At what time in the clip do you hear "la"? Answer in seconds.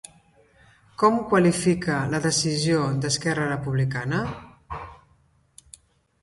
2.13-2.21